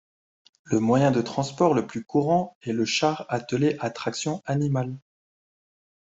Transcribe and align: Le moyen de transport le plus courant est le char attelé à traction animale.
Le 0.63 0.79
moyen 0.79 1.11
de 1.11 1.21
transport 1.21 1.75
le 1.75 1.85
plus 1.85 2.03
courant 2.03 2.57
est 2.63 2.73
le 2.73 2.85
char 2.85 3.27
attelé 3.29 3.75
à 3.79 3.91
traction 3.91 4.41
animale. 4.47 4.97